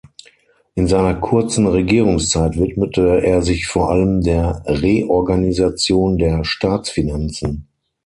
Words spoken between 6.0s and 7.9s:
der Staatsfinanzen.